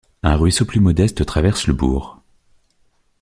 [0.23, 2.23] Un ruisseau plus modeste traverse le bourg.